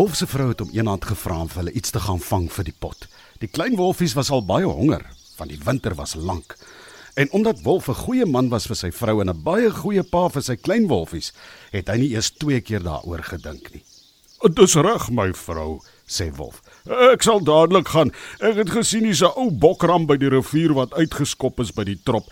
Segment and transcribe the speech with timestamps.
[0.00, 2.64] Wolf se vrou het hom eendag gevra om vir hulle iets te gaan vang vir
[2.64, 3.02] die pot.
[3.42, 5.02] Die klein wolfies was al baie honger,
[5.36, 6.54] want die winter was lank.
[7.20, 10.28] En omdat Wolf 'n goeie man was vir sy vrou en 'n baie goeie pa
[10.28, 11.32] vir sy klein wolfies,
[11.70, 13.84] het hy nie eers twee keer daaroor gedink nie.
[14.54, 16.62] "Dis reg, my vrou," sê Wolf.
[17.12, 18.10] "Ek sal dadelik gaan.
[18.40, 22.00] Ek het gesien hier's 'n ou bokram by die rivier wat uitgeskop is by die
[22.04, 22.24] trop.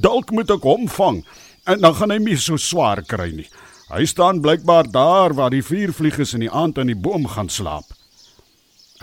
[0.00, 1.24] Dalk moet ek hom vang
[1.66, 3.48] en dan gaan hy nie so swaar kry nie."
[3.92, 7.90] Hy staan blykbaar daar waar die vuurvlieges in die aand in die boom gaan slaap.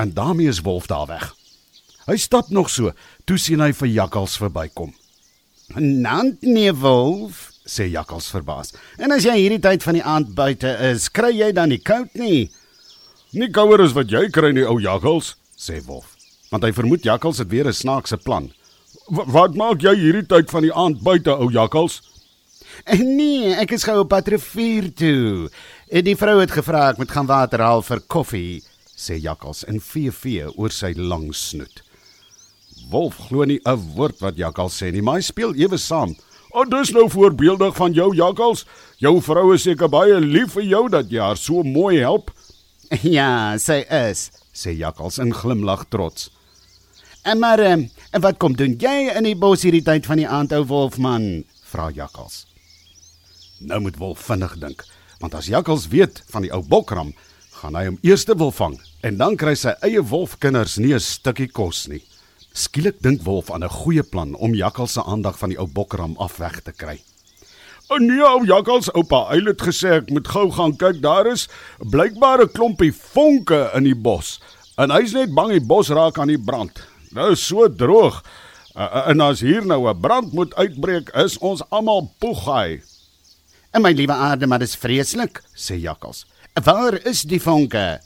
[0.02, 1.36] En daarmee is Wolf daar weg.
[2.08, 2.90] Hy stap nog so,
[3.30, 4.96] toe sien hy vir Jakkals verbykom.
[5.76, 8.74] "Nant nee, Wolf," sê Jakkals verbaas.
[8.98, 12.14] "En as jy hierdie tyd van die aand buite is, kry jy dan nie koud
[12.14, 12.50] nie?"
[13.32, 16.16] "Nie kouer as wat jy kry nie, ou Jakkals," sê Wolf.
[16.50, 18.52] Want hy vermoed Jakkals het weer 'n snaakse plan.
[19.08, 22.02] "Wat maak jy hierdie tyd van die aand buite, ou Jakkals?"
[22.88, 25.50] Nee, ek is gou op pad rivier toe.
[26.06, 28.62] Die vrou het gevra ek moet gaan water haal vir koffie,
[28.96, 31.84] sê Jakkals en vee vee oor sy lang snoet.
[32.90, 36.16] Wolf glo nie 'n woord wat Jakkals sê nie, maar hy speel ewe saam.
[36.52, 38.66] "O, dis nou voorbeeldig van jou, Jakkals.
[38.98, 42.32] Jou vrou is seker baie lief vir jou dat jy haar so mooi help."
[43.04, 46.30] "Ja, sy is," sê Jakkals en glimlag trots.
[47.24, 47.90] "En maar, en
[48.22, 51.92] wat kom doen jy in die bos hierdie tyd van die aand, ou wolfman?" vra
[51.92, 52.49] Jakkals.
[53.60, 54.86] Nou moet Wolf vinnig dink,
[55.20, 57.12] want as Jakkals weet van die ou bokram,
[57.60, 61.50] gaan hy hom eers wil vang en dan kry sy eie wolfkinders nie 'n stukkie
[61.52, 62.04] kos nie.
[62.54, 66.16] Skielik dink Wolf aan 'n goeie plan om Jakkals se aandag van die ou bokram
[66.18, 67.02] af weg te kry.
[67.90, 71.02] "O nee, ou Jakkals, oupa, hy het gesê ek moet gou gaan kyk.
[71.02, 71.50] Daar is
[71.80, 74.40] blykbaar 'n klompie vonke in die bos
[74.78, 76.80] en hy's net bang die bos raak aan die brand.
[77.32, 78.24] Is so droog.
[78.76, 82.89] En as hier nou 'n brand moet uitbreek, is ons almal poegai."
[83.72, 86.26] "En my liewe aarde, maar dis vreeslik," sê Jakkals.
[86.64, 88.00] "Waar is die vonke?"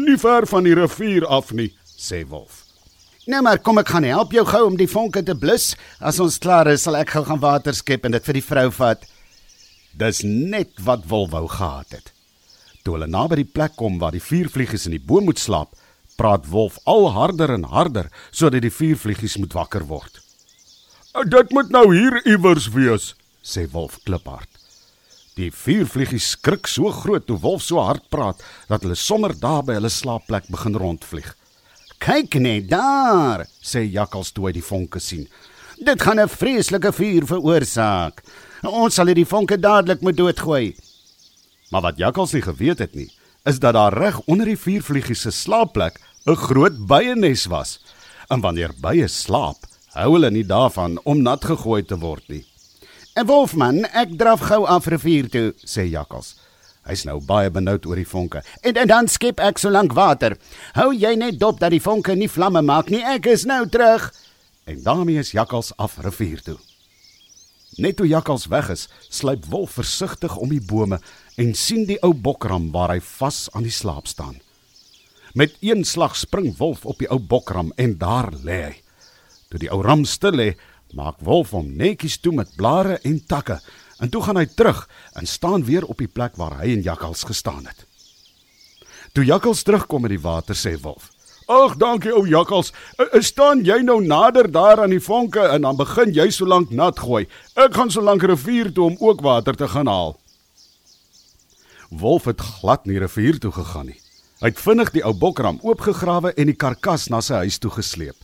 [0.00, 2.64] "Nie ver van die rivier af nie," sê Wolf.
[3.26, 5.76] "Nou maar, kom ek gaan help jou gou om die vonke te blus.
[6.00, 8.70] As ons klaar is, sal ek gou gaan water skep en dit vir die vrou
[8.70, 9.04] vat."
[9.94, 12.12] Dis net wat Wolf wou gehad het.
[12.82, 15.76] Toe hulle naby die plek kom waar die vuurvliegies in die boom moet slaap,
[16.16, 20.20] praat Wolf al harder en harder sodat die vuurvliegies moet wakker word.
[21.28, 24.48] "Dit moet nou hier iewers wees," sê Wolf kliphard.
[25.40, 29.78] Die vuurvliegies skrik so groot toe Wolf so hard praat dat hulle sommer daar by
[29.78, 31.30] hulle slaapplek begin rondvlieg.
[31.98, 35.28] "Kyk net daar," sê Jakkals toe hy die vonke sien.
[35.78, 38.22] "Dit gaan 'n vreeslike vuur veroorsaak.
[38.62, 40.76] Ons sal hierdie vonke dadelik moet doodgooi."
[41.70, 43.10] Maar wat Jakkals nie geweet het nie,
[43.44, 47.80] is dat daar reg onder die vuurvliegies se slaapplek 'n groot byenes was.
[48.28, 49.56] En wanneer bye slaap,
[49.94, 52.44] hou hulle nie daarvan om nat gegooi te word nie.
[53.14, 56.34] "En Wolfman, ek draf gou af rivier toe," sê Jakkals.
[56.82, 58.42] Hy's nou baie benoud oor die vonke.
[58.62, 60.34] En, en dan skep ek so lank water.
[60.74, 63.04] Hou jy net dop dat die vonke nie vlamme maak nie.
[63.06, 64.08] Ek is nou terug.
[64.66, 66.58] En daarmee is Jakkals af rivier toe.
[67.78, 70.98] Net toe Jakkals weg is, sluip Wolf versigtig om die bome
[71.40, 74.40] en sien die ou bokram waar hy vas aan die slaap staan.
[75.32, 78.74] Met een slag spring Wolf op die ou bokram en daar lê hy.
[79.48, 80.50] Toe die ou ram stil lê,
[80.92, 83.60] maak Wolf hom netjies toe met blare en takke
[84.02, 84.84] en toe gaan hy terug
[85.18, 87.86] en staan weer op die plek waar hy en Jakkals gestaan het.
[89.12, 91.10] Toe Jakkals terugkom in die water sê Wolf:
[91.46, 92.72] "Ag, dankie ou Jakkals.
[93.20, 96.98] Staan jy nou nader daar aan die vonke en dan begin jy so lank nat
[96.98, 97.26] gooi.
[97.54, 100.16] Ek gaan so lank rivier toe om ook water te gaan haal."
[101.90, 104.00] Wolf het glad nie rivier toe gegaan nie.
[104.40, 108.16] Hy het vinnig die ou bokram oopgegrawe en die karkas na sy huis toe gesleep.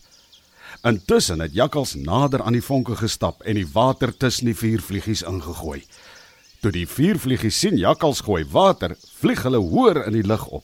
[0.83, 5.81] Intussen het Jakkals nader aan die vonke gestap en die water tussen die vuurvliegies ingegooi.
[6.63, 10.63] Toe die vuurvliegies sien Jakkals gooi water, vlieg hulle hoër in die lug op.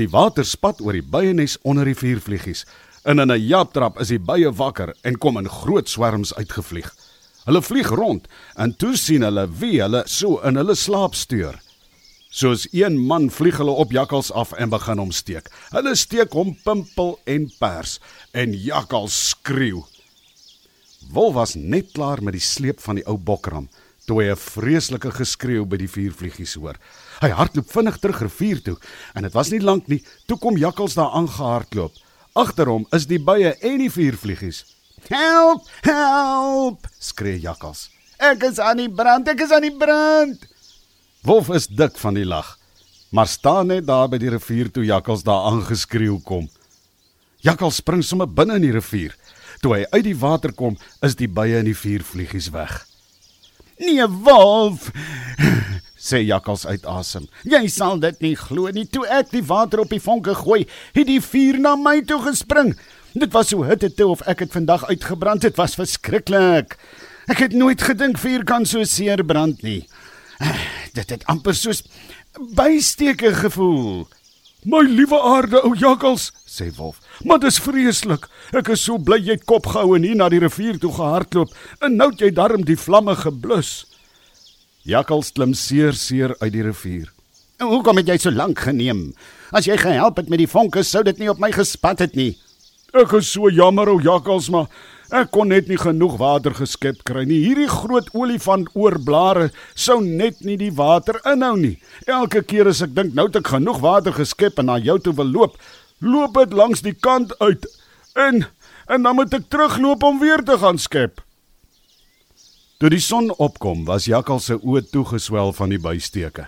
[0.00, 2.64] Die water spat oor die byenes onder die vuurvliegies.
[3.04, 6.94] En in 'n japtrap is die bye wakker en kom in groot swerms uitgevlieg.
[7.44, 11.60] Hulle vlieg rond en toe sien hulle wie hulle so in hulle slaap steur.
[12.28, 15.46] Soos een man vlieg hulle op Jakkals af en begin hom steek.
[15.72, 18.00] Hulle steek hom pimpel en pers
[18.36, 19.80] en Jakkals skreeu.
[21.08, 23.70] Wolf was net klaar met die sleep van die ou bokram
[24.08, 26.76] toe hy 'n vreeslike geskreeu by die vuurvliegies hoor.
[27.20, 28.76] Hy hardloop vinnig terug rivier toe
[29.14, 31.92] en dit was nie lank nie toe kom Jakkals daar aangehardloop.
[32.34, 34.64] Agter hom is die bye en die vuurvliegies.
[35.08, 35.64] "Help!
[35.80, 37.90] Help!" skree Jakkals.
[38.18, 40.57] "Ek is aan die brand, ek is aan die brand!"
[41.26, 42.54] Wolf is dik van die lag,
[43.10, 46.46] maar staan net daar by die rivier toe Jakkals daar aangeskreeu kom.
[47.42, 49.16] Jakkals spring sommer binne in die rivier.
[49.62, 52.84] Toe hy uit die water kom, is die bye en die vuurvliegies weg.
[53.78, 54.90] "Nee, Wolf!"
[56.08, 57.26] sê Jakkals uit asem.
[57.44, 58.86] Jy sal dit nie glo nie.
[58.86, 62.76] Toe ek die water op die vonke gooi, het die vuur na my toe gespring.
[63.18, 65.42] Dit was so hitte toe of ek het vandag uitgebrand.
[65.42, 66.78] Dit was verskriklik.
[67.26, 69.82] Ek het nooit gedink vuur kan so seer brand nie.
[70.98, 71.84] Dit het amper soos
[72.58, 74.08] bysteke gevoel.
[74.66, 76.98] My liewe aarde, ou jakkals, sê Wolf.
[77.22, 78.26] Maar dis vreeslik.
[78.50, 81.54] Ek is so bly jy het kop gehou en hier na die rivier toe gehardloop
[81.86, 83.86] en nou het jy darm die vlamme geblus.
[84.88, 87.06] Jakkals klim seer seer uit die rivier.
[87.62, 89.12] En hoekom het jy so lank geneem?
[89.54, 92.32] As jy gehelp het met die vonke, sou dit nie op my gespat het nie.
[92.96, 94.66] Ek is so jammer ou jakkals, maar
[95.14, 97.40] ek kon net nie genoeg water geskep kry nie.
[97.46, 101.76] Hierdie groot olifant oorblare sou net nie die water inhou nie.
[102.06, 105.14] Elke keer as ek dink nou het ek genoeg water geskep en na jou toe
[105.16, 105.56] wil loop,
[106.00, 107.64] loop dit langs die kant uit.
[108.16, 108.46] En
[108.88, 111.20] en dan moet ek terugloop om weer te gaan skep.
[112.78, 116.46] Toe die son opkom, was Jakkal se oë toegeswel van die buisteke.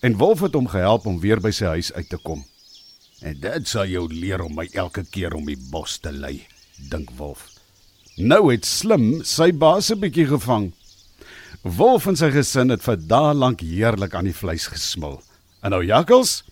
[0.00, 2.44] En Wolf het hom gehelp om weer by sy huis uit te kom.
[3.22, 6.40] En dit sal jou leer om my elke keer om die bos te lei,
[6.90, 7.61] dink Wolf.
[8.20, 10.72] Nou het Slim sy baas 'n bietjie gevang.
[11.62, 15.22] Wolf en sy gesin het vir dae lank heerlik aan die vleis gesmil.
[15.62, 16.44] En nou Jakkals,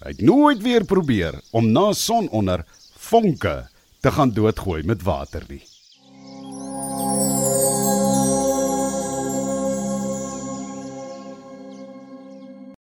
[0.00, 2.64] hy het nooit weer probeer om na sononder
[2.96, 3.68] vonke
[4.00, 5.62] te gaan doodgooi met water nie.